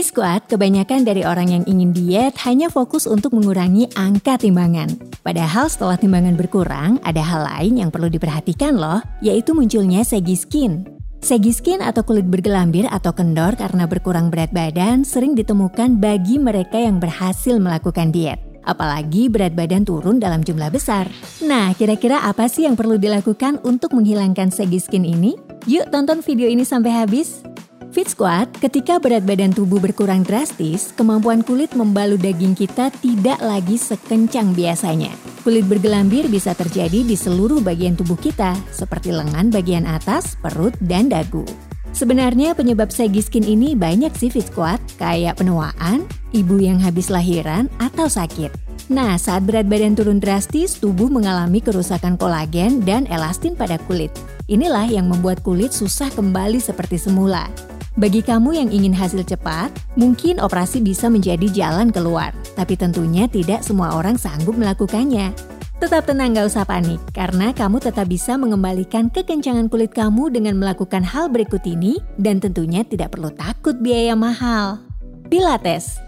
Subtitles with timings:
[0.00, 4.88] Fit Squad kebanyakan dari orang yang ingin diet hanya fokus untuk mengurangi angka timbangan.
[5.20, 10.88] Padahal setelah timbangan berkurang, ada hal lain yang perlu diperhatikan loh, yaitu munculnya segi skin.
[11.20, 16.80] Segi skin atau kulit bergelambir atau kendor karena berkurang berat badan sering ditemukan bagi mereka
[16.80, 18.40] yang berhasil melakukan diet.
[18.64, 21.12] Apalagi berat badan turun dalam jumlah besar.
[21.44, 25.36] Nah, kira-kira apa sih yang perlu dilakukan untuk menghilangkan segi skin ini?
[25.68, 27.49] Yuk tonton video ini sampai habis.
[27.90, 33.74] Fit Squad, ketika berat badan tubuh berkurang drastis, kemampuan kulit membalut daging kita tidak lagi
[33.74, 35.10] sekencang biasanya.
[35.42, 41.10] Kulit bergelambir bisa terjadi di seluruh bagian tubuh kita, seperti lengan bagian atas, perut, dan
[41.10, 41.42] dagu.
[41.90, 47.66] Sebenarnya penyebab segi skin ini banyak sih Fit Squad, kayak penuaan, ibu yang habis lahiran,
[47.82, 48.54] atau sakit.
[48.86, 54.14] Nah, saat berat badan turun drastis, tubuh mengalami kerusakan kolagen dan elastin pada kulit.
[54.46, 57.50] Inilah yang membuat kulit susah kembali seperti semula.
[57.98, 63.66] Bagi kamu yang ingin hasil cepat, mungkin operasi bisa menjadi jalan keluar, tapi tentunya tidak
[63.66, 65.34] semua orang sanggup melakukannya.
[65.82, 71.02] Tetap tenang gak usah panik, karena kamu tetap bisa mengembalikan kekencangan kulit kamu dengan melakukan
[71.02, 74.78] hal berikut ini dan tentunya tidak perlu takut biaya mahal.
[75.26, 75.98] Pilates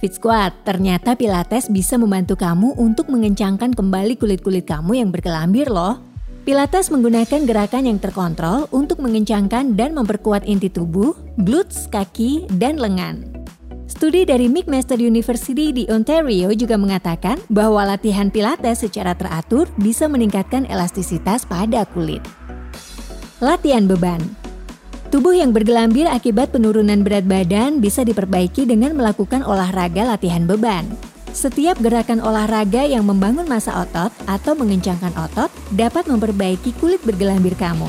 [0.00, 6.00] Fit Squad, ternyata Pilates bisa membantu kamu untuk mengencangkan kembali kulit-kulit kamu yang berkelambir loh.
[6.46, 11.10] Pilates menggunakan gerakan yang terkontrol untuk mengencangkan dan memperkuat inti tubuh,
[11.42, 13.26] glutes, kaki, dan lengan.
[13.90, 20.70] Studi dari McMaster University di Ontario juga mengatakan bahwa latihan pilates secara teratur bisa meningkatkan
[20.70, 22.22] elastisitas pada kulit.
[23.42, 24.22] Latihan beban
[25.10, 30.86] Tubuh yang bergelambir akibat penurunan berat badan bisa diperbaiki dengan melakukan olahraga latihan beban.
[31.36, 37.84] Setiap gerakan olahraga yang membangun masa otot atau mengencangkan otot dapat memperbaiki kulit bergelambir kamu.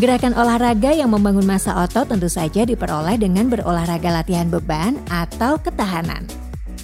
[0.00, 6.24] Gerakan olahraga yang membangun masa otot tentu saja diperoleh dengan berolahraga latihan beban atau ketahanan.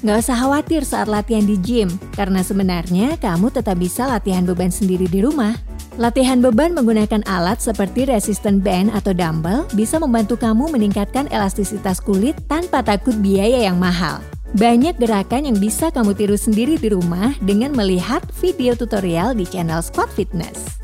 [0.04, 5.08] Nggak usah khawatir saat latihan di gym, karena sebenarnya kamu tetap bisa latihan beban sendiri
[5.08, 5.56] di rumah.
[5.96, 12.36] Latihan beban menggunakan alat seperti resistant band atau dumbbell bisa membantu kamu meningkatkan elastisitas kulit
[12.44, 14.20] tanpa takut biaya yang mahal.
[14.56, 19.84] Banyak gerakan yang bisa kamu tiru sendiri di rumah dengan melihat video tutorial di channel
[19.84, 20.80] Squat Fitness.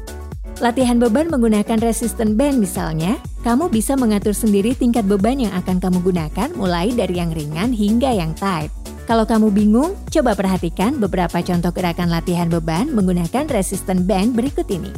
[0.60, 6.04] Latihan beban menggunakan resistant band misalnya, kamu bisa mengatur sendiri tingkat beban yang akan kamu
[6.04, 8.68] gunakan mulai dari yang ringan hingga yang tight.
[9.08, 14.92] Kalau kamu bingung, coba perhatikan beberapa contoh gerakan latihan beban menggunakan resistant band berikut ini.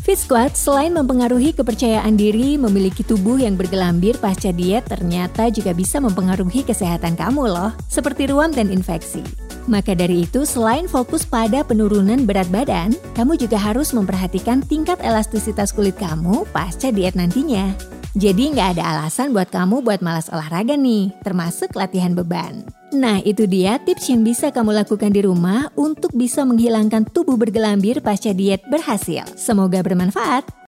[0.00, 6.00] Fit Squad selain mempengaruhi kepercayaan diri, memiliki tubuh yang bergelambir pasca diet ternyata juga bisa
[6.00, 9.20] mempengaruhi kesehatan kamu loh, seperti ruam dan infeksi.
[9.68, 15.68] Maka dari itu, selain fokus pada penurunan berat badan, kamu juga harus memperhatikan tingkat elastisitas
[15.76, 17.99] kulit kamu pasca diet nantinya.
[18.18, 22.66] Jadi nggak ada alasan buat kamu buat malas olahraga nih, termasuk latihan beban.
[22.90, 28.02] Nah, itu dia tips yang bisa kamu lakukan di rumah untuk bisa menghilangkan tubuh bergelambir
[28.02, 29.22] pasca diet berhasil.
[29.38, 30.50] Semoga bermanfaat.